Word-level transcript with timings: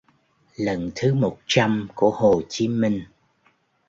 lần 0.55 0.91
thứ 0.95 1.13
một 1.13 1.37
trăm 1.47 1.87
của 1.95 2.09
Hồ 2.09 2.41
Chí 2.49 2.67
Minh 2.67 3.03